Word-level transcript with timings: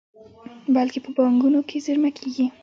بلکې 0.75 0.99
په 1.05 1.09
بانکونو 1.17 1.59
کې 1.69 1.77
زېرمه 1.85 2.09
کیږي. 2.17 2.45